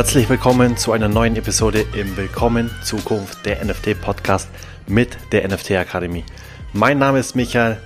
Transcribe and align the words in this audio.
Herzlich 0.00 0.30
willkommen 0.30 0.78
zu 0.78 0.92
einer 0.92 1.10
neuen 1.10 1.36
Episode 1.36 1.84
im 1.94 2.16
Willkommen 2.16 2.70
Zukunft 2.82 3.44
der 3.44 3.62
NFT 3.62 4.00
Podcast 4.00 4.48
mit 4.86 5.10
der 5.30 5.46
NFT 5.46 5.72
Akademie. 5.72 6.24
Mein 6.72 6.98
Name 6.98 7.18
ist 7.18 7.36
Michael, 7.36 7.76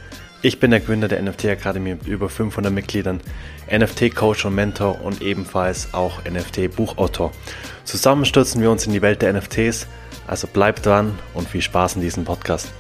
ich 0.41 0.61
bin 0.61 0.71
der 0.71 0.79
Gründer 0.79 1.09
der 1.09 1.21
NFT 1.21 1.47
Akademie 1.47 1.95
mit 1.95 2.07
über 2.07 2.29
500 2.29 2.73
Mitgliedern, 2.73 3.21
NFT 3.69 4.15
Coach 4.15 4.45
und 4.45 4.55
Mentor 4.55 5.01
und 5.03 5.23
ebenfalls 5.23 5.93
auch 5.93 6.23
NFT 6.23 6.77
Buchautor. 6.77 7.33
Zusammen 7.83 8.25
stürzen 8.27 8.63
wir 8.63 8.71
uns 8.71 8.87
in 8.87 8.93
die 8.93 9.03
Welt 9.03 9.21
der 9.21 9.33
NFTs, 9.33 9.89
also 10.29 10.47
bleibt 10.47 10.87
dran 10.87 11.19
und 11.35 11.49
viel 11.49 11.63
Spaß 11.63 11.97
in 11.97 12.01
diesem 12.01 12.25
Podcast. 12.25 12.73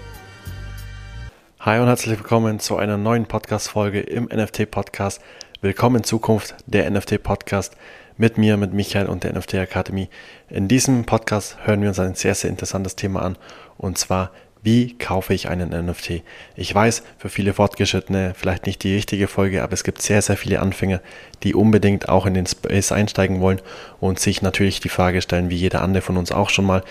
Hi 1.59 1.80
und 1.80 1.89
herzlich 1.89 2.19
willkommen 2.19 2.61
zu 2.61 2.77
einer 2.77 2.98
neuen 2.98 3.27
Podcast-Folge 3.27 3.98
im 3.98 4.27
NFT-Podcast. 4.27 5.20
Willkommen 5.61 5.97
in 5.97 6.05
Zukunft, 6.05 6.55
der 6.66 6.89
NFT-Podcast 6.89 7.77
mit 8.16 8.38
mir, 8.38 8.56
mit 8.56 8.73
Michael 8.73 9.06
und 9.06 9.24
der 9.24 9.32
NFT 9.32 9.54
Akademie. 9.56 10.09
In 10.48 10.68
diesem 10.68 11.05
Podcast 11.05 11.56
hören 11.64 11.82
wir 11.82 11.88
uns 11.88 11.98
ein 11.98 12.14
sehr, 12.14 12.34
sehr 12.34 12.50
interessantes 12.50 12.96
Thema 12.96 13.22
an 13.22 13.36
und 13.77 13.98
zwar, 13.98 14.30
wie 14.62 14.96
kaufe 14.96 15.34
ich 15.34 15.48
einen 15.48 15.70
NFT? 15.70 16.22
Ich 16.56 16.74
weiß, 16.74 17.02
für 17.19 17.28
viele 17.28 17.52
Fortgeschrittene 17.52 18.32
vielleicht 18.34 18.64
nicht 18.64 18.82
die 18.82 18.95
richtige 18.95 19.27
Folge, 19.27 19.62
aber 19.62 19.74
es 19.74 19.84
gibt 19.84 20.00
sehr, 20.00 20.22
sehr 20.22 20.38
viele 20.38 20.60
Anfänger, 20.60 21.00
die 21.42 21.55
unbedingt 21.55 22.08
auch 22.08 22.24
in 22.24 22.32
den 22.34 22.46
Space 22.46 22.91
einsteigen 22.91 23.41
wollen 23.41 23.60
und 24.00 24.20
sich 24.20 24.41
natürlich 24.41 24.80
die 24.80 24.89
Frage 24.89 25.20
stellen, 25.20 25.50
wie 25.50 25.56
jeder 25.56 25.83
andere 25.83 26.02
von 26.02 26.17
uns 26.17 26.33
auch 26.33 26.48
schon 26.48 26.64
mal, 26.64 26.83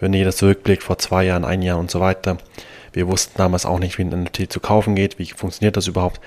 wenn 0.00 0.12
jeder 0.12 0.32
zurückblickt 0.32 0.82
vor 0.82 0.98
zwei 0.98 1.24
Jahren, 1.24 1.46
ein 1.46 1.62
Jahr 1.62 1.78
und 1.78 1.90
so 1.90 2.00
weiter. 2.00 2.36
Wir 2.92 3.06
wussten 3.06 3.38
damals 3.38 3.64
auch 3.64 3.78
nicht, 3.78 3.96
wie 3.96 4.02
ein 4.02 4.24
NFT 4.24 4.52
zu 4.52 4.60
kaufen 4.60 4.94
geht, 4.94 5.18
wie 5.18 5.26
funktioniert 5.26 5.76
das 5.78 5.86
überhaupt, 5.86 6.20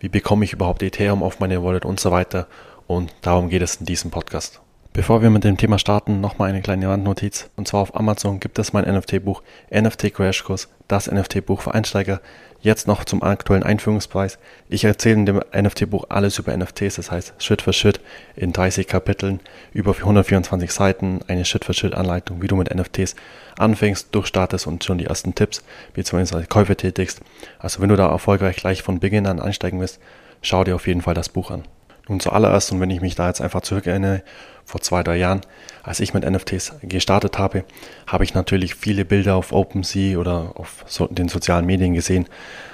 wie 0.00 0.08
bekomme 0.08 0.44
ich 0.44 0.52
überhaupt 0.52 0.82
Ethereum 0.82 1.22
auf 1.22 1.40
meine 1.40 1.62
Wallet 1.62 1.86
und 1.86 1.98
so 1.98 2.10
weiter. 2.10 2.46
Und 2.86 3.12
darum 3.22 3.48
geht 3.48 3.62
es 3.62 3.76
in 3.76 3.86
diesem 3.86 4.10
Podcast. 4.10 4.60
Bevor 4.96 5.20
wir 5.20 5.28
mit 5.28 5.44
dem 5.44 5.58
Thema 5.58 5.78
starten, 5.78 6.22
nochmal 6.22 6.48
eine 6.48 6.62
kleine 6.62 6.88
Randnotiz. 6.88 7.50
Und 7.54 7.68
zwar 7.68 7.82
auf 7.82 7.94
Amazon 7.94 8.40
gibt 8.40 8.58
es 8.58 8.72
mein 8.72 8.86
NFT-Buch 8.86 9.42
NFT 9.70 10.14
Crash 10.14 10.42
Kurs, 10.42 10.70
das 10.88 11.10
NFT-Buch 11.10 11.60
für 11.60 11.74
Einsteiger. 11.74 12.22
Jetzt 12.62 12.86
noch 12.86 13.04
zum 13.04 13.22
aktuellen 13.22 13.62
Einführungspreis. 13.62 14.38
Ich 14.70 14.84
erzähle 14.84 15.16
in 15.16 15.26
dem 15.26 15.42
NFT-Buch 15.54 16.06
alles 16.08 16.38
über 16.38 16.56
NFTs, 16.56 16.94
das 16.96 17.10
heißt 17.10 17.34
Schritt 17.38 17.60
für 17.60 17.74
Schritt 17.74 18.00
in 18.36 18.54
30 18.54 18.86
Kapiteln, 18.86 19.40
über 19.74 19.92
124 19.92 20.72
Seiten, 20.72 21.20
eine 21.28 21.44
Schritt-für-Schritt-Anleitung, 21.44 22.40
wie 22.40 22.48
du 22.48 22.56
mit 22.56 22.74
NFTs 22.74 23.16
anfängst, 23.58 24.14
durchstartest 24.14 24.66
und 24.66 24.82
schon 24.82 24.96
die 24.96 25.06
ersten 25.06 25.34
Tipps, 25.34 25.62
wie 25.92 26.04
zumindest 26.04 26.48
Käufe 26.48 26.74
tätigst. 26.74 27.20
Also 27.58 27.82
wenn 27.82 27.90
du 27.90 27.96
da 27.96 28.08
erfolgreich 28.08 28.56
gleich 28.56 28.80
von 28.80 28.98
Beginn 28.98 29.26
an 29.26 29.40
einsteigen 29.40 29.78
willst, 29.78 30.00
schau 30.40 30.64
dir 30.64 30.74
auf 30.74 30.86
jeden 30.86 31.02
Fall 31.02 31.14
das 31.14 31.28
Buch 31.28 31.50
an. 31.50 31.64
Nun 32.08 32.20
zuallererst, 32.20 32.72
und 32.72 32.80
wenn 32.80 32.90
ich 32.90 33.00
mich 33.00 33.16
da 33.16 33.26
jetzt 33.28 33.40
einfach 33.40 33.62
zurückerinnere, 33.62 34.22
vor 34.64 34.80
zwei, 34.80 35.02
drei 35.02 35.16
Jahren, 35.16 35.40
als 35.82 36.00
ich 36.00 36.12
mit 36.12 36.28
NFTs 36.28 36.74
gestartet 36.82 37.38
habe, 37.38 37.64
habe 38.06 38.24
ich 38.24 38.34
natürlich 38.34 38.74
viele 38.74 39.04
Bilder 39.04 39.36
auf 39.36 39.52
OpenSea 39.52 40.18
oder 40.18 40.52
auf 40.54 40.84
so 40.86 41.06
den 41.06 41.28
sozialen 41.28 41.66
Medien 41.66 41.94
gesehen, 41.94 42.26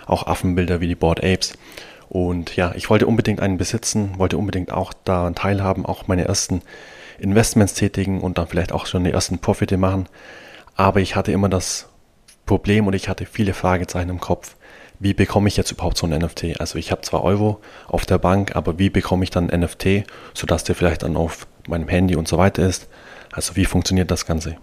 auch 0.06 0.27
Affenbilder 0.27 0.80
wie 0.80 0.88
die 0.88 0.94
Board 0.94 1.22
Apes. 1.22 1.53
Und 2.08 2.56
ja, 2.56 2.72
ich 2.75 2.91
wollte 2.91 3.06
unbedingt 3.06 3.41
einen 3.41 3.58
besitzen, 3.58 4.19
wollte 4.19 4.38
unbedingt 4.38 4.72
auch 4.72 4.92
daran 5.05 5.34
teilhaben, 5.34 5.86
auch 5.86 6.08
meine 6.08 6.25
ersten 6.25 6.62
Investments 7.19 7.75
tätigen 7.75 8.20
und 8.20 8.38
dann 8.38 8.47
vielleicht 8.47 8.72
auch 8.72 8.86
schon 8.86 9.05
die 9.05 9.12
ersten 9.12 9.38
Profite 9.38 9.77
machen. 9.77 10.08
Aber 10.75 11.00
ich 11.00 11.14
hatte 11.14 11.33
immer 11.33 11.48
das 11.48 11.88
Problem 12.47 12.87
und 12.87 12.94
ich 12.94 13.09
hatte 13.09 13.26
viele 13.26 13.54
Fragezeichen 13.54 14.10
im 14.10 14.21
Kopf 14.21 14.56
wie 15.03 15.15
bekomme 15.15 15.49
ich 15.49 15.57
jetzt 15.57 15.73
überhaupt 15.73 15.99
so 15.99 16.07
ein 16.07 16.17
NFT? 16.17 16.61
Also 16.61 16.79
ich 16.79 16.93
habe 16.93 17.03
zwar 17.03 17.25
Euro 17.25 17.61
auf 17.89 18.07
der 18.07 18.19
Bank, 18.19 18.55
aber 18.55 18.79
wie 18.79 18.89
bekomme 18.89 19.25
ich 19.25 19.31
dann 19.31 19.51
ein 19.51 19.61
NFT, 19.61 20.05
sodass 20.33 20.63
der 20.63 20.77
vielleicht 20.77 21.03
dann 21.03 21.17
auf 21.17 21.49
meinem 21.67 21.89
Handy 21.89 22.15
und 22.15 22.29
so 22.29 22.39
weiter 22.39 22.65
ist? 22.65 22.89
Also 23.33 23.57
wie 23.57 23.65
funktioniert 23.65 24.13
das 24.13 24.27
Ganze? 24.27 24.57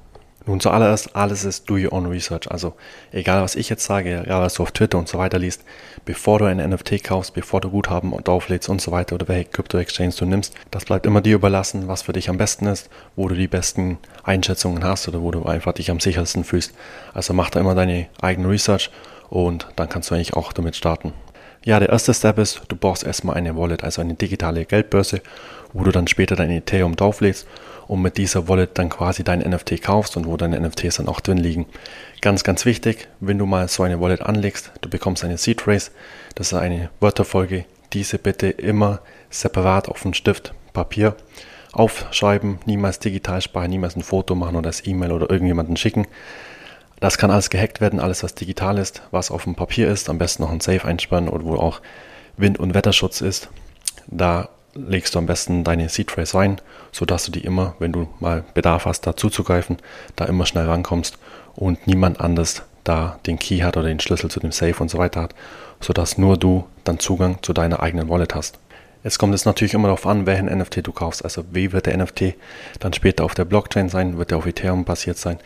Nun 0.46 0.62
zuallererst, 0.62 1.16
alles 1.16 1.44
ist 1.44 1.70
do 1.70 1.76
your 1.76 1.92
own 1.92 2.06
research. 2.06 2.50
Also 2.50 2.74
egal 3.12 3.44
was 3.44 3.56
ich 3.56 3.68
jetzt 3.68 3.84
sage, 3.84 4.22
egal 4.24 4.42
was 4.42 4.54
du 4.54 4.64
auf 4.64 4.72
Twitter 4.72 4.98
und 4.98 5.10
so 5.10 5.18
weiter 5.18 5.38
liest, 5.38 5.66
bevor 6.06 6.40
du 6.40 6.46
ein 6.46 6.58
NFT 6.58 7.04
kaufst, 7.04 7.34
bevor 7.34 7.60
du 7.60 7.70
Guthaben 7.70 8.14
und 8.14 8.30
auflädst 8.30 8.70
und 8.70 8.82
so 8.82 8.92
weiter 8.92 9.16
oder 9.16 9.28
welche 9.28 9.50
Crypto-Exchange 9.50 10.14
du 10.18 10.26
nimmst, 10.26 10.56
das 10.72 10.86
bleibt 10.86 11.06
immer 11.06 11.20
dir 11.20 11.36
überlassen, 11.36 11.90
was 11.90 12.04
für 12.04 12.14
dich 12.14 12.30
am 12.30 12.38
besten 12.38 12.66
ist, 12.68 12.90
wo 13.18 13.28
du 13.28 13.36
die 13.36 13.50
besten 13.50 13.98
Einschätzungen 14.24 14.86
hast 14.86 15.10
oder 15.10 15.22
wo 15.22 15.32
du 15.32 15.44
einfach 15.44 15.74
dich 15.74 15.92
am 15.92 16.00
sichersten 16.00 16.46
fühlst. 16.46 16.74
Also 17.14 17.34
mach 17.34 17.50
da 17.50 17.60
immer 17.60 17.76
deine 17.76 18.08
eigene 18.22 18.50
Research 18.50 18.90
und 19.30 19.68
dann 19.76 19.90
kannst 19.90 20.10
du 20.10 20.16
eigentlich 20.16 20.34
auch 20.34 20.54
damit 20.54 20.76
starten. 20.76 21.14
Ja, 21.66 21.80
der 21.80 21.90
erste 21.90 22.14
Step 22.14 22.38
ist, 22.38 22.62
du 22.70 22.76
brauchst 22.76 23.04
erstmal 23.04 23.36
eine 23.36 23.58
Wallet, 23.58 23.84
also 23.84 24.02
eine 24.02 24.14
digitale 24.14 24.66
Geldbörse, 24.66 25.22
wo 25.74 25.84
du 25.84 25.92
dann 25.92 26.08
später 26.08 26.36
dein 26.36 26.52
Ethereum 26.52 26.96
drauflegst 26.96 27.46
und 27.88 28.02
mit 28.02 28.18
dieser 28.18 28.48
Wallet 28.48 28.78
dann 28.78 28.90
quasi 28.90 29.24
dein 29.24 29.40
NFT 29.40 29.82
kaufst 29.82 30.16
und 30.16 30.26
wo 30.26 30.38
deine 30.38 30.60
NFTs 30.60 30.98
dann 30.98 31.10
auch 31.10 31.20
drin 31.20 31.38
liegen. 31.38 31.66
Ganz, 32.22 32.44
ganz 32.44 32.66
wichtig, 32.66 33.10
wenn 33.20 33.38
du 33.38 33.46
mal 33.46 33.68
so 33.68 33.84
eine 33.84 34.00
Wallet 34.00 34.22
anlegst, 34.22 34.72
du 34.82 34.90
bekommst 34.90 35.26
eine 35.26 35.38
Seed 35.38 35.62
Phrase, 35.62 35.92
das 36.36 36.54
ist 36.54 36.58
eine 36.58 36.90
Wörterfolge, 37.02 37.66
diese 37.92 38.20
bitte 38.20 38.48
immer 38.48 39.02
separat 39.30 39.90
auf 39.90 40.06
einen 40.06 40.14
Stift, 40.14 40.54
Papier 40.72 41.16
aufschreiben, 41.72 42.60
niemals 42.66 43.00
digital 43.00 43.42
speichern, 43.42 43.72
niemals 43.72 43.96
ein 43.96 44.04
Foto 44.04 44.34
machen 44.34 44.56
oder 44.56 44.70
das 44.70 44.86
E-Mail 44.86 45.12
oder 45.12 45.30
irgendjemanden 45.30 45.76
schicken, 45.76 46.08
das 47.00 47.18
kann 47.18 47.32
alles 47.32 47.50
gehackt 47.50 47.82
werden, 47.82 48.00
alles 48.00 48.24
was 48.24 48.36
digital 48.36 48.78
ist, 48.78 49.02
was 49.12 49.32
auf 49.32 49.44
dem 49.44 49.56
Papier 49.56 49.90
ist, 49.90 50.10
am 50.10 50.18
besten 50.18 50.44
noch 50.44 50.52
ein 50.52 50.60
Safe 50.60 50.86
einspannen 50.86 51.30
oder 51.30 51.46
wo 51.46 51.56
auch 51.56 51.82
Wind- 52.38 52.60
und 52.60 52.74
Wetterschutz 52.74 53.22
ist. 53.22 53.50
Da 54.08 54.50
legst 54.76 55.16
du 55.16 55.20
am 55.20 55.26
besten 55.26 55.64
deine 55.64 55.90
Seed 55.90 56.12
Phrase 56.12 56.38
rein, 56.38 56.62
sodass 56.92 57.26
du 57.26 57.32
die 57.32 57.44
immer, 57.44 57.76
wenn 57.80 57.92
du 57.92 58.08
mal 58.20 58.44
Bedarf 58.54 58.86
hast, 58.86 59.02
da 59.08 59.16
zuzugreifen, 59.16 59.78
da 60.16 60.26
immer 60.26 60.46
schnell 60.46 60.66
rankommst 60.66 61.18
und 61.56 61.88
niemand 61.88 62.20
anders 62.22 62.64
da 62.84 63.20
den 63.26 63.40
Key 63.40 63.60
hat 63.60 63.78
oder 63.78 63.88
den 63.88 64.00
Schlüssel 64.00 64.32
zu 64.32 64.40
dem 64.40 64.52
Safe 64.52 64.76
und 64.80 64.90
so 64.90 64.98
weiter 64.98 65.22
hat, 65.22 65.36
sodass 65.80 66.18
nur 66.18 66.38
du 66.38 66.66
dann 66.84 67.00
Zugang 67.00 67.42
zu 67.42 67.54
deiner 67.54 67.82
eigenen 67.82 68.10
Wallet 68.10 68.36
hast. 68.36 68.60
Es 69.02 69.18
kommt 69.18 69.34
jetzt 69.34 69.46
natürlich 69.46 69.74
immer 69.74 69.88
darauf 69.88 70.06
an, 70.06 70.26
welchen 70.26 70.48
NFT 70.48 70.86
du 70.86 70.92
kaufst. 70.92 71.24
Also 71.24 71.46
wie 71.52 71.72
wird 71.72 71.86
der 71.86 71.98
NFT 71.98 72.36
dann 72.80 72.92
später 72.92 73.24
auf 73.24 73.34
der 73.34 73.46
Blockchain 73.46 73.88
sein? 73.88 74.18
Wird 74.18 74.32
der 74.32 74.38
auf 74.38 74.46
Ethereum 74.46 74.84
basiert 74.84 75.18
sein? 75.18 75.40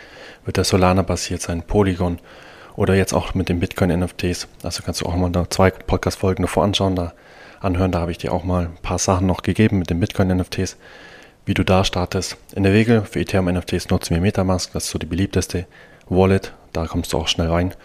Wird 0.44 0.58
der 0.58 0.64
Solana 0.64 1.03
basiert 1.03 1.41
sein? 1.41 1.62
Polygon? 1.62 2.19
Oder 2.75 2.96
jetzt 2.96 3.13
auch 3.13 3.36
mit 3.36 3.50
den 3.50 3.59
Bitcoin-NFTs. 3.59 4.47
Also 4.63 4.81
kannst 4.84 5.02
du 5.02 5.06
auch 5.06 5.16
mal 5.16 5.31
zwei 5.50 5.69
Podcast-Folgen 5.69 6.42
davor 6.42 6.63
anschauen, 6.63 6.96
da 6.96 7.13
anhören. 7.62 7.92
Da 7.92 8.00
habe 8.00 8.12
ich 8.12 8.18
dir 8.18 8.34
auch 8.34 8.44
mal 8.44 8.66
ein 8.66 8.78
paar 8.81 8.97
Sachen 8.97 9.28
noch 9.28 9.44
gegeben 9.44 9.78
mit 9.78 9.92
den 9.92 10.00
Bitcoin-NFTs, 10.00 10.78
wie 11.46 11.53
du 11.53 11.63
da 11.63 11.84
startest. 11.84 12.38
In 12.56 12.63
der 12.63 12.74
Regel 12.74 13.03
für 13.06 13.19
Ethereum-NFTs 13.19 13.90
nutzen 13.90 14.16
wir 14.16 14.22
Metamask. 14.22 14.74
Das 14.74 14.86
ist 14.86 14.90
so 14.90 14.97
die 14.97 15.06
beliebteste 15.06 15.68
Wallet. 16.09 16.53
Da 16.72 16.88
kommst 16.88 17.13
du 17.13 17.19
auch 17.19 17.28
schnell 17.28 17.50
rein 17.50 17.75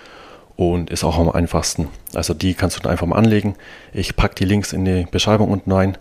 und 0.58 0.90
ist 0.90 1.04
auch 1.04 1.16
am 1.16 1.30
einfachsten. 1.30 1.86
Also 2.14 2.34
die 2.34 2.52
kannst 2.52 2.76
du 2.76 2.80
dann 2.80 2.90
einfach 2.90 3.06
mal 3.06 3.16
anlegen. 3.16 3.54
Ich 3.92 4.16
packe 4.16 4.34
die 4.34 4.44
Links 4.44 4.72
in 4.72 4.84
die 4.84 5.06
Beschreibung 5.08 5.50
unten 5.50 5.70
rein 5.70 5.96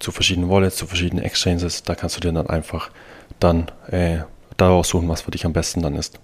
zu 0.00 0.10
verschiedenen 0.10 0.50
Wallets, 0.50 0.74
zu 0.74 0.88
verschiedenen 0.88 1.24
Exchanges. 1.24 1.84
Da 1.84 1.94
kannst 1.94 2.16
du 2.16 2.20
dir 2.20 2.32
dann 2.32 2.48
einfach 2.48 2.90
dann 3.38 3.70
äh, 3.86 4.18
daraus 4.56 4.88
suchen, 4.88 5.08
was 5.08 5.22
für 5.22 5.30
dich 5.30 5.46
am 5.46 5.52
besten 5.52 5.80
dann 5.80 5.94
ist. 5.94 6.18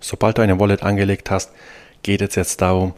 Sobald 0.00 0.36
du 0.36 0.42
eine 0.42 0.60
Wallet 0.60 0.82
angelegt 0.82 1.30
hast, 1.30 1.50
geht 2.02 2.20
es 2.20 2.34
jetzt 2.34 2.60
darum, 2.60 2.92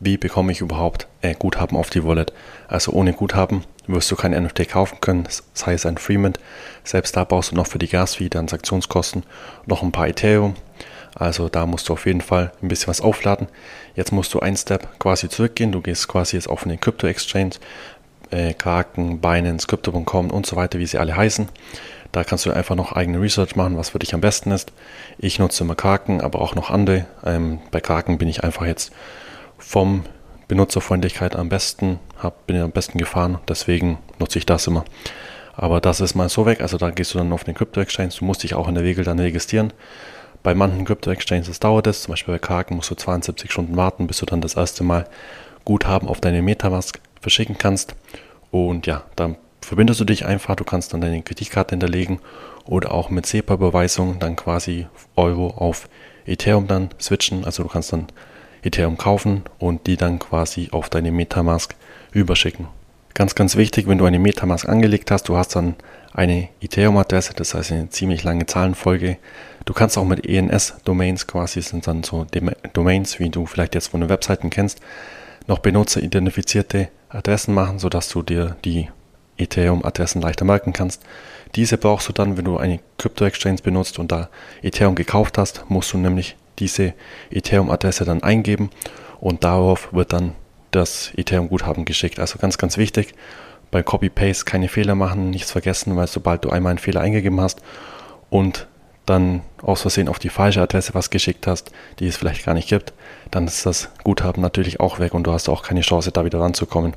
wie 0.00 0.16
bekomme 0.16 0.50
ich 0.50 0.60
überhaupt 0.60 1.06
äh, 1.22 1.34
Guthaben 1.34 1.78
auf 1.78 1.90
die 1.90 2.02
Wallet. 2.02 2.32
Also 2.66 2.90
ohne 2.90 3.12
Guthaben 3.12 3.62
wirst 3.86 4.10
du 4.10 4.16
kein 4.16 4.32
NFT 4.32 4.70
kaufen 4.70 4.98
können, 5.00 5.28
sei 5.52 5.74
es 5.74 5.86
ein 5.86 5.98
Freemint. 5.98 6.40
Selbst 6.82 7.16
da 7.16 7.22
brauchst 7.22 7.52
du 7.52 7.54
noch 7.54 7.68
für 7.68 7.78
die 7.78 7.88
Gasfee, 7.88 8.28
Transaktionskosten, 8.28 9.22
noch 9.66 9.84
ein 9.84 9.92
paar 9.92 10.08
Ethereum. 10.08 10.56
Also 11.14 11.48
da 11.48 11.66
musst 11.66 11.88
du 11.88 11.92
auf 11.92 12.06
jeden 12.06 12.20
Fall 12.20 12.52
ein 12.62 12.68
bisschen 12.68 12.88
was 12.88 13.00
aufladen. 13.00 13.48
Jetzt 13.94 14.12
musst 14.12 14.34
du 14.34 14.40
einen 14.40 14.56
Step 14.56 14.98
quasi 14.98 15.28
zurückgehen. 15.28 15.72
Du 15.72 15.80
gehst 15.80 16.08
quasi 16.08 16.36
jetzt 16.36 16.48
auf 16.48 16.64
eine 16.64 16.76
Crypto 16.76 17.06
Exchange, 17.06 17.52
äh, 18.30 18.54
Kraken, 18.54 19.20
Binance, 19.20 19.66
Crypto.com 19.66 20.30
und 20.30 20.46
so 20.46 20.56
weiter, 20.56 20.78
wie 20.78 20.86
sie 20.86 20.98
alle 20.98 21.16
heißen. 21.16 21.48
Da 22.12 22.24
kannst 22.24 22.46
du 22.46 22.52
einfach 22.52 22.76
noch 22.76 22.92
eigene 22.92 23.20
Research 23.20 23.56
machen, 23.56 23.76
was 23.76 23.90
für 23.90 23.98
dich 23.98 24.14
am 24.14 24.20
besten 24.20 24.50
ist. 24.50 24.72
Ich 25.18 25.38
nutze 25.38 25.64
immer 25.64 25.74
Kraken, 25.74 26.20
aber 26.20 26.40
auch 26.40 26.54
noch 26.54 26.70
andere. 26.70 27.06
Ähm, 27.24 27.58
bei 27.70 27.80
Kraken 27.80 28.18
bin 28.18 28.28
ich 28.28 28.44
einfach 28.44 28.66
jetzt 28.66 28.92
vom 29.58 30.04
Benutzerfreundlichkeit 30.48 31.36
am 31.36 31.48
besten, 31.48 31.98
hab, 32.18 32.46
bin 32.46 32.60
am 32.60 32.70
besten 32.70 32.98
gefahren, 32.98 33.38
deswegen 33.48 33.98
nutze 34.18 34.38
ich 34.38 34.46
das 34.46 34.66
immer. 34.66 34.84
Aber 35.56 35.80
das 35.80 36.00
ist 36.00 36.14
mal 36.14 36.28
so 36.28 36.46
weg, 36.46 36.60
also 36.60 36.76
da 36.78 36.90
gehst 36.90 37.14
du 37.14 37.18
dann 37.18 37.32
auf 37.32 37.44
den 37.44 37.54
Crypto 37.54 37.80
Exchange, 37.80 38.12
du 38.18 38.24
musst 38.24 38.42
dich 38.42 38.54
auch 38.54 38.68
in 38.68 38.74
der 38.74 38.84
Regel 38.84 39.04
dann 39.04 39.18
registrieren. 39.18 39.72
Bei 40.44 40.54
manchen 40.54 40.84
Crypto-Exchanges 40.84 41.58
dauert 41.58 41.86
es, 41.86 42.02
zum 42.02 42.12
Beispiel 42.12 42.34
bei 42.34 42.38
Kraken 42.38 42.76
musst 42.76 42.90
du 42.90 42.94
72 42.94 43.50
Stunden 43.50 43.78
warten, 43.78 44.06
bis 44.06 44.18
du 44.18 44.26
dann 44.26 44.42
das 44.42 44.56
erste 44.56 44.84
Mal 44.84 45.08
Guthaben 45.64 46.06
auf 46.06 46.20
deine 46.20 46.42
Metamask 46.42 47.00
verschicken 47.18 47.56
kannst. 47.56 47.94
Und 48.50 48.86
ja, 48.86 49.04
dann 49.16 49.36
verbindest 49.62 50.00
du 50.00 50.04
dich 50.04 50.26
einfach, 50.26 50.54
du 50.54 50.64
kannst 50.64 50.92
dann 50.92 51.00
deine 51.00 51.22
Kreditkarte 51.22 51.70
hinterlegen 51.70 52.20
oder 52.66 52.92
auch 52.92 53.08
mit 53.08 53.24
SEPA-Überweisung 53.24 54.18
dann 54.18 54.36
quasi 54.36 54.86
Euro 55.16 55.46
auf 55.48 55.88
Ethereum 56.26 56.66
dann 56.66 56.90
switchen. 57.00 57.46
Also 57.46 57.62
du 57.62 57.70
kannst 57.70 57.94
dann 57.94 58.08
Ethereum 58.62 58.98
kaufen 58.98 59.44
und 59.58 59.86
die 59.86 59.96
dann 59.96 60.18
quasi 60.18 60.68
auf 60.72 60.90
deine 60.90 61.10
Metamask 61.10 61.74
überschicken. 62.12 62.68
Ganz, 63.14 63.36
ganz 63.36 63.54
wichtig, 63.54 63.86
wenn 63.86 63.98
du 63.98 64.06
eine 64.06 64.18
Metamask 64.18 64.68
angelegt 64.68 65.12
hast, 65.12 65.28
du 65.28 65.36
hast 65.36 65.54
dann 65.54 65.76
eine 66.12 66.48
Ethereum-Adresse, 66.60 67.32
das 67.34 67.54
heißt 67.54 67.70
eine 67.70 67.88
ziemlich 67.88 68.24
lange 68.24 68.46
Zahlenfolge. 68.46 69.18
Du 69.64 69.72
kannst 69.72 69.96
auch 69.96 70.04
mit 70.04 70.26
ENS-Domains 70.26 71.28
quasi, 71.28 71.62
sind 71.62 71.86
dann 71.86 72.02
so 72.02 72.26
Domains, 72.72 73.20
wie 73.20 73.30
du 73.30 73.46
vielleicht 73.46 73.76
jetzt 73.76 73.88
von 73.88 74.00
den 74.00 74.10
Webseiten 74.10 74.50
kennst, 74.50 74.80
noch 75.46 75.60
benutzeridentifizierte 75.60 76.88
Adressen 77.08 77.54
machen, 77.54 77.78
sodass 77.78 78.08
du 78.08 78.22
dir 78.22 78.56
die 78.64 78.88
Ethereum-Adressen 79.38 80.20
leichter 80.20 80.44
merken 80.44 80.72
kannst. 80.72 81.00
Diese 81.54 81.78
brauchst 81.78 82.08
du 82.08 82.12
dann, 82.12 82.36
wenn 82.36 82.44
du 82.44 82.56
eine 82.56 82.80
Crypto-Exchange 82.98 83.62
benutzt 83.62 84.00
und 84.00 84.10
da 84.10 84.28
Ethereum 84.60 84.96
gekauft 84.96 85.38
hast, 85.38 85.64
musst 85.68 85.92
du 85.92 85.98
nämlich 85.98 86.36
diese 86.58 86.94
Ethereum-Adresse 87.30 88.04
dann 88.04 88.24
eingeben 88.24 88.70
und 89.20 89.44
darauf 89.44 89.92
wird 89.92 90.12
dann 90.12 90.32
das 90.74 91.12
Ethereum-Guthaben 91.16 91.84
geschickt. 91.84 92.18
Also 92.18 92.38
ganz, 92.38 92.58
ganz 92.58 92.76
wichtig, 92.76 93.14
bei 93.70 93.82
Copy-Paste 93.82 94.44
keine 94.44 94.68
Fehler 94.68 94.94
machen, 94.94 95.30
nichts 95.30 95.50
vergessen, 95.50 95.96
weil 95.96 96.06
sobald 96.06 96.44
du 96.44 96.50
einmal 96.50 96.70
einen 96.70 96.78
Fehler 96.78 97.00
eingegeben 97.00 97.40
hast 97.40 97.60
und 98.30 98.66
dann 99.06 99.42
aus 99.62 99.82
Versehen 99.82 100.08
auf 100.08 100.18
die 100.18 100.28
falsche 100.28 100.62
Adresse 100.62 100.94
was 100.94 101.10
geschickt 101.10 101.46
hast, 101.46 101.72
die 101.98 102.06
es 102.06 102.16
vielleicht 102.16 102.44
gar 102.44 102.54
nicht 102.54 102.68
gibt, 102.68 102.92
dann 103.30 103.46
ist 103.46 103.66
das 103.66 103.90
Guthaben 104.02 104.40
natürlich 104.40 104.80
auch 104.80 104.98
weg 104.98 105.12
und 105.12 105.26
du 105.26 105.32
hast 105.32 105.48
auch 105.48 105.62
keine 105.62 105.82
Chance, 105.82 106.12
da 106.12 106.24
wieder 106.24 106.40
ranzukommen. 106.40 106.94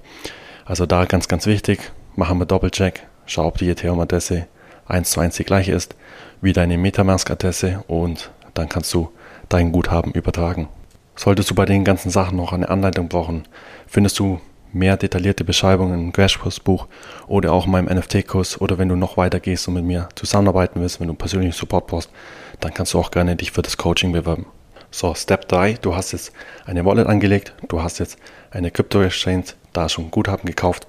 Also 0.65 0.85
da 0.85 1.05
ganz, 1.05 1.27
ganz 1.27 1.45
wichtig, 1.45 1.79
machen 2.15 2.39
wir 2.39 2.45
Doppelcheck, 2.45 3.05
schau, 3.25 3.47
ob 3.47 3.57
die 3.57 3.69
Ethereum-Adresse 3.69 4.47
1 4.87 5.09
zu 5.09 5.19
1 5.19 5.35
die 5.35 5.43
gleiche 5.43 5.73
ist 5.73 5.95
wie 6.41 6.53
deine 6.53 6.77
Metamask-Adresse 6.77 7.83
und 7.87 8.31
dann 8.53 8.69
kannst 8.69 8.93
du 8.93 9.09
dein 9.49 9.71
Guthaben 9.71 10.13
übertragen. 10.13 10.69
Solltest 11.17 11.49
du 11.49 11.55
bei 11.55 11.65
den 11.65 11.83
ganzen 11.83 12.11
Sachen 12.11 12.37
noch 12.37 12.53
eine 12.53 12.69
Anleitung 12.69 13.09
brauchen, 13.09 13.43
findest 13.87 14.19
du 14.19 14.39
mehr 14.71 14.97
detaillierte 14.97 15.43
Beschreibungen 15.43 15.99
im 15.99 16.13
Crashkurs-Buch 16.13 16.87
oder 17.27 17.51
auch 17.53 17.65
in 17.65 17.71
meinem 17.71 17.97
NFT-Kurs 17.97 18.61
oder 18.61 18.77
wenn 18.77 18.87
du 18.87 18.95
noch 18.95 19.17
weiter 19.17 19.39
gehst 19.39 19.67
und 19.67 19.73
mit 19.73 19.83
mir 19.83 20.09
zusammenarbeiten 20.13 20.79
willst, 20.79 20.99
wenn 20.99 21.07
du 21.07 21.15
persönlichen 21.15 21.57
Support 21.57 21.87
brauchst, 21.87 22.11
dann 22.59 22.71
kannst 22.71 22.93
du 22.93 22.99
auch 22.99 23.09
gerne 23.09 23.35
dich 23.35 23.51
für 23.51 23.63
das 23.63 23.77
Coaching 23.77 24.11
bewerben. 24.11 24.45
So, 24.91 25.15
Step 25.15 25.47
3, 25.47 25.73
du 25.81 25.95
hast 25.95 26.11
jetzt 26.11 26.33
eine 26.67 26.85
Wallet 26.85 27.07
angelegt, 27.07 27.53
du 27.67 27.81
hast 27.81 27.97
jetzt 27.97 28.19
eine 28.51 28.69
Crypto-Exchange, 28.69 29.45
da 29.73 29.89
schon 29.89 30.11
Guthaben 30.11 30.45
gekauft 30.45 30.87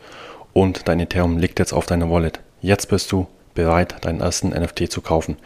und 0.53 0.89
dein 0.89 1.01
Ethereum 1.01 1.39
liegt 1.39 1.59
jetzt 1.59 1.73
auf 1.73 1.87
deiner 1.87 2.11
Wallet. 2.11 2.41
Jetzt 2.61 2.91
bist 2.91 3.11
du 3.13 3.27
bereit, 3.59 3.97
deinen 4.03 4.21
ersten 4.21 4.51
NFT 4.51 4.91
zu 4.91 5.01
kaufen. 5.01 5.37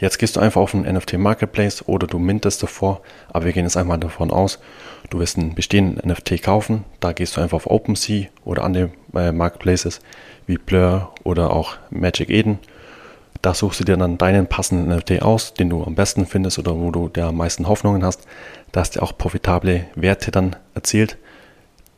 Jetzt 0.00 0.18
gehst 0.18 0.36
du 0.36 0.40
einfach 0.40 0.62
auf 0.62 0.74
einen 0.74 0.90
NFT 0.90 1.18
Marketplace 1.18 1.86
oder 1.86 2.06
du 2.06 2.18
mintest 2.18 2.62
davor, 2.62 3.02
aber 3.28 3.44
wir 3.44 3.52
gehen 3.52 3.64
jetzt 3.64 3.76
einmal 3.76 3.98
davon 3.98 4.30
aus, 4.30 4.58
du 5.10 5.18
wirst 5.18 5.36
einen 5.36 5.54
bestehenden 5.54 6.08
NFT 6.10 6.42
kaufen. 6.42 6.84
Da 7.00 7.12
gehst 7.12 7.36
du 7.36 7.42
einfach 7.42 7.56
auf 7.56 7.70
OpenSea 7.70 8.28
oder 8.46 8.64
andere 8.64 8.90
äh, 9.14 9.32
Marketplaces 9.32 10.00
wie 10.46 10.56
Blur 10.56 11.12
oder 11.24 11.52
auch 11.52 11.76
Magic 11.90 12.30
Eden. 12.30 12.58
Da 13.42 13.52
suchst 13.52 13.80
du 13.80 13.84
dir 13.84 13.98
dann 13.98 14.16
deinen 14.16 14.46
passenden 14.46 14.96
NFT 14.96 15.20
aus, 15.22 15.52
den 15.52 15.68
du 15.68 15.84
am 15.84 15.94
besten 15.94 16.24
findest 16.24 16.58
oder 16.58 16.74
wo 16.74 16.90
du 16.90 17.08
der 17.08 17.32
meisten 17.32 17.68
Hoffnungen 17.68 18.02
hast, 18.02 18.26
dass 18.72 18.92
der 18.92 19.02
auch 19.02 19.16
profitable 19.18 19.84
Werte 19.94 20.30
dann 20.30 20.56
erzielt. 20.74 21.18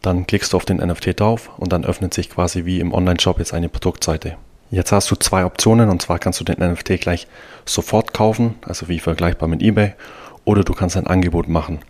Dann 0.03 0.27
klickst 0.27 0.53
du 0.53 0.57
auf 0.57 0.65
den 0.65 0.79
NFT 0.79 1.21
drauf 1.21 1.51
und 1.59 1.73
dann 1.73 1.85
öffnet 1.85 2.13
sich 2.13 2.29
quasi 2.29 2.65
wie 2.65 2.81
im 2.81 2.93
Online-Shop 2.93 3.39
jetzt 3.39 3.55
eine 3.55 3.69
Produktseite. 3.69 4.37
Jetzt 4.71 4.93
hast 4.93 5.11
du 5.11 5.17
zwei 5.17 5.45
Optionen 5.45 5.91
und 5.91 6.01
zwar 6.01 6.21
kannst 6.21 6.39
du 6.39 6.45
den 6.45 6.61
NFT 6.61 7.01
gleich 7.01 7.27
sofort 7.67 8.15
kaufen, 8.15 8.55
also 8.63 8.89
wie 8.89 9.01
vergleichbar 9.01 9.49
mit 9.49 9.63
eBay, 9.63 9.95
oder 10.45 10.63
du 10.63 10.75
kannst 10.75 10.97
ein 10.97 11.09
Angebot 11.09 11.49
machen. 11.49 11.81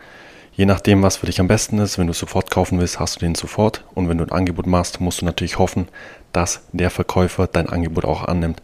Je 0.55 0.65
nachdem, 0.65 1.03
was 1.03 1.19
für 1.19 1.27
dich 1.27 1.41
am 1.41 1.47
besten 1.47 1.79
ist, 1.79 1.99
wenn 1.99 2.07
du 2.07 2.15
sofort 2.15 2.51
kaufen 2.51 2.81
willst, 2.81 2.99
hast 2.99 3.17
du 3.17 3.21
den 3.21 3.35
sofort 3.35 3.85
und 3.95 4.09
wenn 4.09 4.17
du 4.17 4.25
ein 4.25 4.33
Angebot 4.33 4.67
machst, 4.67 4.99
musst 4.99 5.21
du 5.21 5.27
natürlich 5.27 5.59
hoffen, 5.59 5.89
dass 6.33 6.63
der 6.73 6.89
Verkäufer 6.89 7.47
dein 7.47 7.69
Angebot 7.69 8.07
auch 8.07 8.25
annimmt. 8.25 8.63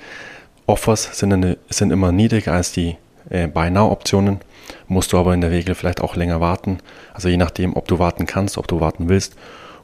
Offers 0.67 1.19
sind, 1.19 1.35
eine, 1.35 1.59
sind 1.69 1.91
immer 1.91 2.11
niedriger 2.11 2.53
als 2.53 2.73
die 2.73 2.97
äh, 3.29 3.47
Buy 3.49 3.71
Now 3.71 3.91
Optionen, 3.91 4.41
musst 4.89 5.13
du 5.13 5.19
aber 5.19 5.35
in 5.35 5.43
der 5.43 5.51
Regel 5.51 5.75
vielleicht 5.75 6.01
auch 6.01 6.17
länger 6.17 6.41
warten. 6.41 6.79
Also 7.13 7.29
je 7.29 7.37
nachdem, 7.37 7.77
ob 7.77 7.87
du 7.87 7.99
warten 7.99 8.25
kannst, 8.25 8.57
ob 8.57 8.67
du 8.67 8.81
warten 8.81 9.11
willst 9.11 9.37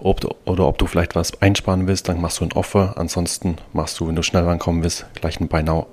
ob 0.03 0.37
oder 0.45 0.67
ob 0.67 0.79
du 0.79 0.87
vielleicht 0.87 1.15
was 1.15 1.41
einsparen 1.41 1.87
willst, 1.87 2.09
dann 2.09 2.21
machst 2.21 2.41
du 2.41 2.45
ein 2.45 2.53
Offer. 2.53 2.95
Ansonsten 2.97 3.57
machst 3.73 4.01
du, 4.01 4.09
wenn 4.09 4.17
du 4.17 4.23
schnell 4.23 4.45
rankommen 4.45 4.83
willst, 4.83 5.07
gleich 5.15 5.41
ein 5.41 5.49
Buy 5.49 5.63
Now. 5.63 5.87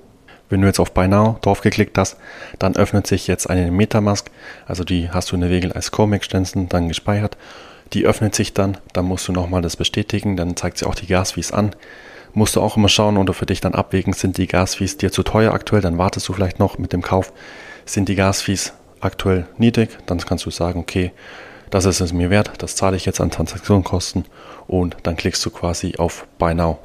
Wenn 0.48 0.60
du 0.60 0.66
jetzt 0.66 0.80
auf 0.80 0.92
Buy 0.92 1.06
Now 1.06 1.38
draufgeklickt 1.42 1.96
hast, 1.96 2.16
dann 2.58 2.74
öffnet 2.74 3.06
sich 3.06 3.28
jetzt 3.28 3.48
eine 3.48 3.70
Metamask. 3.70 4.30
Also 4.66 4.82
die 4.82 5.10
hast 5.10 5.30
du 5.30 5.36
in 5.36 5.42
der 5.42 5.50
Regel 5.50 5.72
als 5.72 5.92
Chrome-Extension 5.92 6.68
dann 6.68 6.88
gespeichert. 6.88 7.36
Die 7.92 8.04
öffnet 8.04 8.34
sich 8.34 8.52
dann, 8.52 8.76
dann 8.92 9.04
musst 9.04 9.28
du 9.28 9.32
nochmal 9.32 9.62
das 9.62 9.76
bestätigen, 9.76 10.36
dann 10.36 10.56
zeigt 10.56 10.78
sie 10.78 10.86
auch 10.86 10.94
die 10.94 11.06
Gasfees 11.06 11.52
an. 11.52 11.74
Musst 12.34 12.54
du 12.56 12.60
auch 12.60 12.76
immer 12.76 12.88
schauen 12.88 13.16
oder 13.16 13.32
für 13.32 13.46
dich 13.46 13.60
dann 13.60 13.74
abwägen, 13.74 14.12
sind 14.12 14.38
die 14.38 14.46
Gasfees 14.46 14.96
dir 14.96 15.10
zu 15.10 15.22
teuer 15.24 15.52
aktuell, 15.52 15.82
dann 15.82 15.98
wartest 15.98 16.28
du 16.28 16.32
vielleicht 16.32 16.60
noch 16.60 16.78
mit 16.78 16.92
dem 16.92 17.02
Kauf. 17.02 17.32
Sind 17.86 18.08
die 18.08 18.14
Gasfees 18.14 18.72
aktuell 19.00 19.46
niedrig, 19.58 19.98
dann 20.06 20.18
kannst 20.18 20.46
du 20.46 20.50
sagen, 20.50 20.78
okay, 20.80 21.12
das 21.70 21.84
ist 21.84 22.00
es 22.00 22.12
mir 22.12 22.30
wert, 22.30 22.50
das 22.58 22.76
zahle 22.76 22.96
ich 22.96 23.06
jetzt 23.06 23.20
an 23.20 23.30
Transaktionskosten 23.30 24.24
und 24.66 24.96
dann 25.04 25.16
klickst 25.16 25.44
du 25.46 25.50
quasi 25.50 25.94
auf 25.96 26.26
Buy 26.38 26.54
Now. 26.54 26.78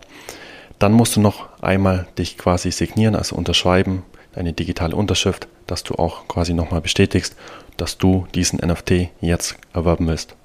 Dann 0.80 0.92
musst 0.92 1.16
du 1.16 1.22
noch 1.22 1.48
einmal 1.62 2.08
dich 2.18 2.38
quasi 2.38 2.72
signieren, 2.72 3.16
also 3.16 3.36
unterschreiben, 3.36 4.04
eine 4.36 4.54
digitale 4.54 4.96
Unterschrift, 4.96 5.48
dass 5.68 5.84
du 5.84 5.96
auch 5.96 6.28
quasi 6.28 6.54
nochmal 6.54 6.82
bestätigst, 6.82 7.36
dass 7.78 7.98
du 7.98 8.28
diesen 8.36 8.60
NFT 8.60 9.10
jetzt 9.22 9.56
erwerben 9.74 10.08
willst. 10.08 10.36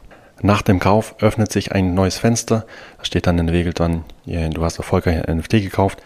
Nach 0.42 0.62
dem 0.62 0.78
Kauf 0.78 1.16
öffnet 1.20 1.52
sich 1.52 1.72
ein 1.72 1.94
neues 1.94 2.16
Fenster. 2.16 2.64
Da 2.96 3.04
steht 3.04 3.26
dann 3.26 3.38
in 3.38 3.46
der 3.46 3.54
Regel 3.54 3.74
dann, 3.74 4.04
du 4.24 4.64
hast 4.64 4.78
erfolgreich 4.78 5.28
ein 5.28 5.38
NFT 5.38 5.50
gekauft. 5.50 6.00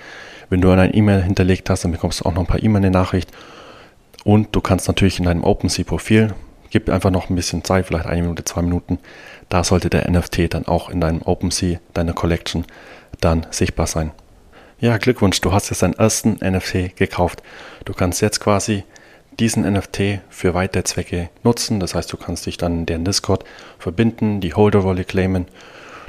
Wenn 0.50 0.60
du 0.60 0.70
eine 0.70 0.92
E-Mail 0.92 1.22
hinterlegt 1.22 1.70
hast, 1.70 1.84
dann 1.84 1.92
bekommst 1.92 2.20
du 2.20 2.24
auch 2.24 2.32
noch 2.32 2.40
ein 2.40 2.46
paar 2.46 2.62
E-Mail-Nachricht. 2.62 3.30
Und 4.24 4.56
du 4.56 4.60
kannst 4.60 4.88
natürlich 4.88 5.18
in 5.18 5.26
deinem 5.26 5.44
OpenSea-Profil 5.44 6.34
Gib 6.74 6.90
einfach 6.90 7.12
noch 7.12 7.30
ein 7.30 7.36
bisschen 7.36 7.62
Zeit, 7.62 7.86
vielleicht 7.86 8.06
eine 8.06 8.22
Minute, 8.22 8.42
zwei 8.42 8.60
Minuten. 8.60 8.98
Da 9.48 9.62
sollte 9.62 9.90
der 9.90 10.10
NFT 10.10 10.52
dann 10.52 10.66
auch 10.66 10.90
in 10.90 11.00
deinem 11.00 11.22
OpenSea, 11.22 11.78
deiner 11.92 12.14
Collection, 12.14 12.64
dann 13.20 13.46
sichtbar 13.52 13.86
sein. 13.86 14.10
Ja, 14.80 14.96
Glückwunsch, 14.96 15.40
du 15.40 15.52
hast 15.52 15.70
jetzt 15.70 15.82
deinen 15.82 15.94
ersten 15.94 16.40
NFT 16.44 16.96
gekauft. 16.96 17.44
Du 17.84 17.92
kannst 17.92 18.20
jetzt 18.22 18.40
quasi 18.40 18.82
diesen 19.38 19.62
NFT 19.62 20.18
für 20.28 20.54
weitere 20.54 20.82
Zwecke 20.82 21.30
nutzen. 21.44 21.78
Das 21.78 21.94
heißt, 21.94 22.12
du 22.12 22.16
kannst 22.16 22.44
dich 22.44 22.56
dann 22.56 22.80
in 22.80 22.86
deren 22.86 23.04
Discord 23.04 23.44
verbinden, 23.78 24.40
die 24.40 24.54
Holder-Rolle 24.54 25.04
claimen. 25.04 25.46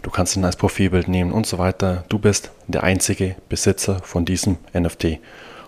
Du 0.01 0.09
kannst 0.09 0.35
ihn 0.35 0.45
als 0.45 0.55
Profilbild 0.55 1.07
nehmen 1.07 1.31
und 1.31 1.45
so 1.45 1.59
weiter. 1.59 2.05
Du 2.09 2.17
bist 2.17 2.49
der 2.65 2.81
einzige 2.81 3.35
Besitzer 3.49 3.99
von 3.99 4.25
diesem 4.25 4.57
NFT 4.73 5.19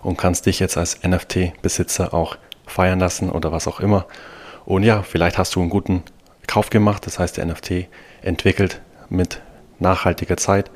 und 0.02 0.18
kannst 0.18 0.48
dich 0.48 0.60
jetzt 0.60 0.76
als 0.76 1.04
NFT-Besitzer 1.04 2.16
auch 2.16 2.40
feiern 2.66 3.00
lassen 3.00 3.30
oder 3.30 3.52
was 3.52 3.68
auch 3.68 3.80
immer. 3.80 4.08
Und 4.68 4.84
ja, 4.84 5.02
vielleicht 5.02 5.38
hast 5.38 5.56
du 5.56 5.62
einen 5.62 5.70
guten 5.70 6.04
Kauf 6.46 6.70
gemacht. 6.70 7.06
Das 7.06 7.20
heißt, 7.20 7.38
der 7.38 7.46
NFT 7.46 7.88
entwickelt 8.22 8.82
mit 9.08 9.42
nachhaltiger 9.80 10.36
Zeit 10.36 10.70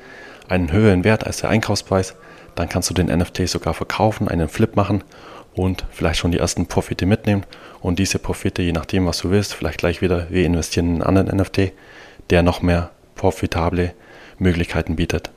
einen 0.48 0.72
höheren 0.72 1.04
Wert 1.04 1.26
als 1.26 1.42
der 1.42 1.50
Einkaufspreis. 1.50 2.14
Dann 2.54 2.70
kannst 2.70 2.88
du 2.88 2.94
den 2.94 3.14
NFT 3.14 3.46
sogar 3.46 3.74
verkaufen, 3.74 4.28
einen 4.28 4.48
Flip 4.48 4.76
machen 4.76 5.04
und 5.52 5.84
vielleicht 5.90 6.20
schon 6.20 6.30
die 6.30 6.38
ersten 6.38 6.64
Profite 6.64 7.04
mitnehmen. 7.04 7.44
Und 7.82 7.98
diese 7.98 8.18
Profite, 8.18 8.62
je 8.62 8.72
nachdem, 8.72 9.04
was 9.04 9.18
du 9.18 9.28
willst, 9.28 9.52
vielleicht 9.52 9.80
gleich 9.80 10.00
wieder 10.00 10.30
reinvestieren 10.30 10.96
in 10.96 11.02
einen 11.02 11.18
anderen 11.18 11.38
NFT, 11.38 11.72
der 12.30 12.42
noch 12.42 12.62
mehr 12.62 12.92
profitable 13.14 13.92
Möglichkeiten 14.38 14.96
bietet. 14.96 15.30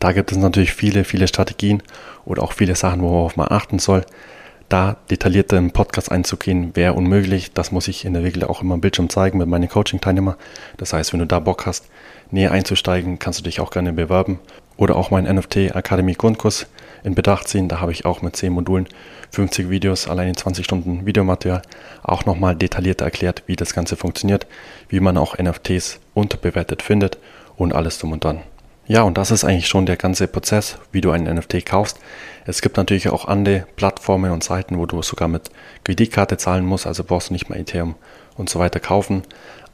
Da 0.00 0.12
gibt 0.12 0.32
es 0.32 0.38
natürlich 0.38 0.72
viele, 0.72 1.04
viele 1.04 1.28
Strategien 1.28 1.82
oder 2.24 2.42
auch 2.42 2.54
viele 2.54 2.74
Sachen, 2.74 3.02
worauf 3.02 3.36
man 3.36 3.48
achten 3.50 3.78
soll 3.78 4.06
da 4.68 4.96
detaillierter 5.10 5.56
im 5.56 5.70
Podcast 5.70 6.10
einzugehen, 6.10 6.76
wäre 6.76 6.92
unmöglich. 6.92 7.52
Das 7.52 7.72
muss 7.72 7.88
ich 7.88 8.04
in 8.04 8.12
der 8.12 8.22
Regel 8.22 8.44
auch 8.44 8.62
immer 8.62 8.74
im 8.74 8.80
Bildschirm 8.80 9.08
zeigen 9.08 9.38
mit 9.38 9.48
meinen 9.48 9.68
Coaching-Teilnehmern. 9.68 10.36
Das 10.76 10.92
heißt, 10.92 11.12
wenn 11.12 11.20
du 11.20 11.26
da 11.26 11.40
Bock 11.40 11.66
hast, 11.66 11.86
näher 12.30 12.52
einzusteigen, 12.52 13.18
kannst 13.18 13.40
du 13.40 13.44
dich 13.44 13.60
auch 13.60 13.70
gerne 13.70 13.92
bewerben. 13.92 14.38
Oder 14.76 14.96
auch 14.96 15.10
meinen 15.10 15.34
NFT 15.36 15.74
Akademie 15.74 16.14
Grundkurs 16.14 16.66
in 17.02 17.14
Betracht 17.14 17.48
ziehen. 17.48 17.68
Da 17.68 17.80
habe 17.80 17.92
ich 17.92 18.04
auch 18.04 18.22
mit 18.22 18.36
10 18.36 18.52
Modulen 18.52 18.88
50 19.30 19.70
Videos, 19.70 20.06
allein 20.08 20.28
in 20.28 20.36
20 20.36 20.64
Stunden 20.64 21.06
Videomaterial, 21.06 21.62
auch 22.02 22.26
nochmal 22.26 22.54
detaillierter 22.54 23.04
erklärt, 23.04 23.42
wie 23.46 23.56
das 23.56 23.74
Ganze 23.74 23.96
funktioniert, 23.96 24.46
wie 24.88 25.00
man 25.00 25.16
auch 25.16 25.36
NFTs 25.36 25.98
unterbewertet 26.14 26.82
findet 26.82 27.18
und 27.56 27.74
alles 27.74 27.98
drum 27.98 28.12
und 28.12 28.22
dran. 28.22 28.42
Ja, 28.88 29.02
und 29.02 29.18
das 29.18 29.30
ist 29.30 29.44
eigentlich 29.44 29.68
schon 29.68 29.84
der 29.84 29.98
ganze 29.98 30.26
Prozess, 30.28 30.78
wie 30.92 31.02
du 31.02 31.10
einen 31.10 31.36
NFT 31.36 31.66
kaufst. 31.66 31.98
Es 32.46 32.62
gibt 32.62 32.78
natürlich 32.78 33.10
auch 33.10 33.26
andere 33.26 33.66
Plattformen 33.76 34.30
und 34.30 34.42
Seiten, 34.42 34.78
wo 34.78 34.86
du 34.86 35.02
sogar 35.02 35.28
mit 35.28 35.50
Kreditkarte 35.84 36.38
zahlen 36.38 36.64
musst, 36.64 36.86
also 36.86 37.04
brauchst 37.04 37.28
du 37.28 37.34
nicht 37.34 37.50
mehr 37.50 37.60
Ethereum 37.60 37.96
und 38.38 38.48
so 38.48 38.58
weiter 38.58 38.80
kaufen. 38.80 39.24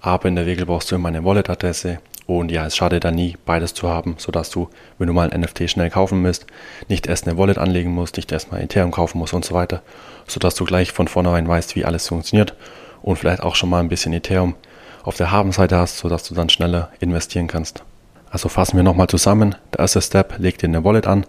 Aber 0.01 0.27
in 0.27 0.35
der 0.35 0.47
Regel 0.47 0.67
brauchst 0.67 0.91
du 0.91 0.97
immer 0.97 1.11
eine 1.11 1.25
Wallet-Adresse 1.25 2.01
und 2.27 2.51
ja, 2.51 2.67
es 2.67 2.75
schadet 2.75 3.05
da 3.05 3.13
nie, 3.13 3.37
beides 3.47 3.73
zu 3.73 3.89
haben, 3.89 4.17
sodass 4.19 4.51
du, 4.51 4.69
wenn 4.99 5.07
du 5.07 5.13
mal 5.13 5.31
ein 5.31 5.41
NFT 5.43 5.71
schnell 5.71 5.91
kaufen 5.91 6.25
willst, 6.25 6.47
nicht 6.89 7.07
erst 7.07 7.29
eine 7.29 7.39
Wallet 7.39 7.59
anlegen 7.59 7.93
musst, 7.93 8.17
nicht 8.17 8.33
erstmal 8.33 8.63
Ethereum 8.63 8.91
kaufen 8.91 9.19
musst 9.19 9.33
und 9.33 9.45
so 9.45 9.55
weiter, 9.55 9.83
sodass 10.27 10.57
du 10.57 10.65
gleich 10.65 10.91
von 10.91 11.07
vornherein 11.07 11.47
weißt, 11.47 11.77
wie 11.77 11.85
alles 11.85 12.09
funktioniert 12.09 12.57
und 13.01 13.17
vielleicht 13.17 13.45
auch 13.45 13.55
schon 13.55 13.71
mal 13.71 13.79
ein 13.79 13.89
bisschen 13.89 14.13
Ethereum 14.13 14.57
auf 15.05 15.17
der 15.17 15.31
Habenseite 15.31 15.77
hast, 15.77 15.99
sodass 15.99 16.25
du 16.25 16.35
dann 16.35 16.49
schneller 16.49 16.91
investieren 16.99 17.47
kannst. 17.47 17.85
Also 18.35 18.49
fassen 18.49 18.77
wir 18.77 18.83
nochmal 18.83 19.07
zusammen. 19.07 19.55
Der 19.73 19.79
erste 19.79 20.03
Step, 20.03 20.35
leg 20.39 20.59
dir 20.59 20.67
eine 20.67 20.83
Wallet 20.83 21.07
an, 21.07 21.25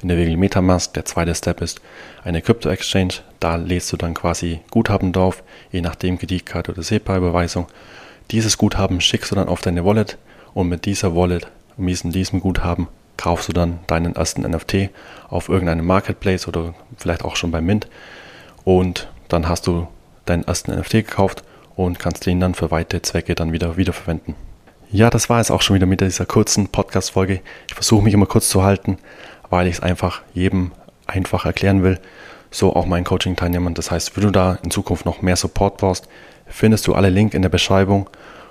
in 0.00 0.08
der 0.08 0.16
Regel 0.16 0.38
Metamask. 0.38 0.90
Der 0.94 1.04
zweite 1.04 1.34
Step 1.34 1.60
ist 1.60 1.82
eine 2.24 2.40
Crypto 2.40 2.70
Exchange. 2.70 3.16
Da 3.40 3.56
lädst 3.56 3.92
du 3.92 3.98
dann 3.98 4.14
quasi 4.14 4.60
Guthaben 4.70 5.12
drauf, 5.12 5.42
je 5.70 5.82
nachdem 5.82 6.18
Kreditkarte 6.18 6.72
oder 6.72 6.82
SEPA-Überweisung. 6.82 7.66
Dieses 8.30 8.56
Guthaben 8.56 9.02
schickst 9.02 9.32
du 9.32 9.34
dann 9.34 9.48
auf 9.48 9.60
deine 9.60 9.84
Wallet 9.84 10.16
und 10.54 10.70
mit 10.70 10.86
dieser 10.86 11.14
Wallet, 11.14 11.46
mit 11.76 12.02
diesem 12.14 12.40
Guthaben, 12.40 12.88
kaufst 13.18 13.50
du 13.50 13.52
dann 13.52 13.80
deinen 13.86 14.16
ersten 14.16 14.40
NFT 14.40 14.88
auf 15.28 15.50
irgendeinem 15.50 15.84
Marketplace 15.84 16.48
oder 16.48 16.72
vielleicht 16.96 17.22
auch 17.22 17.36
schon 17.36 17.50
bei 17.50 17.60
Mint 17.60 17.86
und 18.64 19.08
dann 19.28 19.46
hast 19.46 19.66
du 19.66 19.88
deinen 20.24 20.44
ersten 20.44 20.74
NFT 20.74 20.92
gekauft 20.92 21.44
und 21.74 21.98
kannst 21.98 22.24
den 22.24 22.40
dann 22.40 22.54
für 22.54 22.70
weitere 22.70 23.02
Zwecke 23.02 23.34
dann 23.34 23.52
wieder 23.52 23.76
wiederverwenden. 23.76 24.36
Ja, 24.92 25.10
das 25.10 25.28
war 25.28 25.40
es 25.40 25.50
auch 25.50 25.62
schon 25.62 25.74
wieder 25.74 25.86
mit 25.86 26.00
dieser 26.00 26.26
kurzen 26.26 26.68
Podcast-Folge. 26.68 27.40
Ich 27.68 27.74
versuche 27.74 28.04
mich 28.04 28.14
immer 28.14 28.26
kurz 28.26 28.48
zu 28.48 28.62
halten, 28.62 28.98
weil 29.50 29.66
ich 29.66 29.74
es 29.74 29.82
einfach 29.82 30.22
jedem 30.32 30.70
einfach 31.06 31.44
erklären 31.44 31.82
will. 31.82 31.98
So 32.52 32.74
auch 32.74 32.86
meinen 32.86 33.04
Coaching-Teilnehmern. 33.04 33.74
Das 33.74 33.90
heißt, 33.90 34.16
wenn 34.16 34.24
du 34.24 34.30
da 34.30 34.58
in 34.62 34.70
Zukunft 34.70 35.04
noch 35.04 35.22
mehr 35.22 35.34
Support 35.34 35.78
brauchst, 35.78 36.08
findest 36.46 36.86
du 36.86 36.94
alle 36.94 37.10
Link 37.10 37.34
in 37.34 37.42
der 37.42 37.48
Beschreibung. 37.48 38.08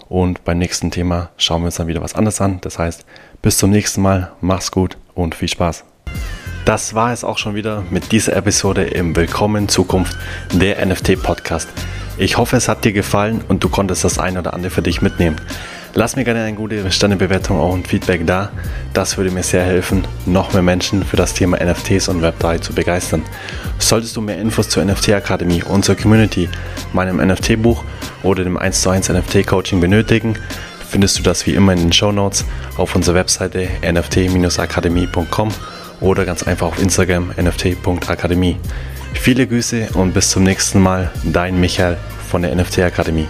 Und 0.10 0.44
beim 0.44 0.58
nächsten 0.58 0.92
Thema 0.92 1.30
schauen 1.38 1.62
wir 1.62 1.68
uns 1.68 1.76
dann 1.76 1.88
wieder 1.88 2.02
was 2.02 2.16
anderes 2.16 2.42
an. 2.42 2.60
Das 2.62 2.78
heißt, 2.80 3.06
bis 3.42 3.58
zum 3.58 3.70
nächsten 3.70 4.02
Mal. 4.02 4.34
Mach's 4.42 4.72
gut 4.72 4.98
und 5.14 5.36
viel 5.36 5.48
Spaß. 5.48 5.86
Das 6.66 6.94
war 6.94 7.14
es 7.14 7.24
auch 7.24 7.38
schon 7.38 7.56
wieder 7.56 7.84
mit 7.92 8.12
dieser 8.12 8.36
Episode 8.36 8.84
im 8.84 9.16
Willkommen 9.16 9.70
Zukunft 9.70 10.18
der 10.52 10.86
NFT 10.86 11.24
Podcast. 11.24 11.70
Ich 12.18 12.38
hoffe, 12.38 12.58
es 12.58 12.68
hat 12.68 12.84
dir 12.84 12.94
gefallen 12.94 13.42
und 13.48 13.64
du 13.64 13.70
konntest 13.70 14.04
das 14.04 14.20
ein 14.20 14.38
oder 14.38 14.54
andere 14.54 14.72
für 14.72 14.82
dich 14.82 15.02
mitnehmen. 15.02 15.38
Lass 15.98 16.18
mir 16.18 16.26
gerne 16.26 16.42
eine 16.42 16.58
gute 16.58 16.92
Sternebewertung 16.92 17.58
auch 17.58 17.72
und 17.72 17.88
Feedback 17.88 18.28
da. 18.28 18.52
Das 18.92 19.16
würde 19.16 19.32
mir 19.32 19.44
sehr 19.44 19.64
helfen, 19.64 20.06
noch 20.26 20.52
mehr 20.52 20.62
Menschen 20.62 21.06
für 21.06 21.16
das 21.16 21.34
Thema 21.34 21.58
NFTs 21.58 22.10
und 22.10 22.22
Web3 22.22 22.60
zu 22.60 22.74
begeistern. 22.74 23.24
Solltest 23.80 24.14
du 24.18 24.20
mehr 24.20 24.38
Infos 24.38 24.68
zur 24.68 24.84
NFT 24.84 25.14
Akademie, 25.14 25.64
unserer 25.64 25.96
Community, 25.96 26.50
meinem 26.92 27.26
NFT-Buch 27.26 27.86
oder 28.24 28.44
dem 28.44 28.58
1 28.58 28.82
zu 28.82 28.90
1 28.90 29.08
NFT-Coaching 29.08 29.80
benötigen, 29.80 30.38
findest 30.90 31.18
du 31.18 31.24
das 31.24 31.48
wie 31.48 31.54
immer 31.54 31.72
in 31.72 31.80
den 31.80 31.94
Show 31.94 32.12
Notes 32.12 32.44
auf 32.76 32.94
unserer 32.94 33.16
Webseite 33.16 33.70
nft-akademie.com 33.82 35.50
oder 36.02 36.26
ganz 36.26 36.44
einfach 36.44 36.68
auf 36.68 36.82
Instagram 36.82 37.32
nft.akademie. 37.38 38.58
Viele 39.14 39.48
Grüße 39.48 39.88
und 39.94 40.14
bis 40.14 40.30
zum 40.30 40.44
nächsten 40.44 40.82
Mal, 40.82 41.10
dein 41.24 41.58
Michael 41.58 41.96
von 42.30 42.42
der 42.42 42.54
NFT 42.54 42.80
Akademie. 42.80 43.30